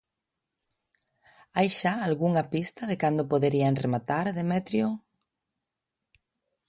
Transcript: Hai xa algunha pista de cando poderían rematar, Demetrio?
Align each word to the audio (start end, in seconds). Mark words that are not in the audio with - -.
Hai 1.55 1.67
xa 1.79 1.93
algunha 2.07 2.43
pista 2.53 2.81
de 2.89 2.95
cando 3.01 3.29
poderían 3.31 3.79
rematar, 3.83 4.25
Demetrio? 4.39 4.87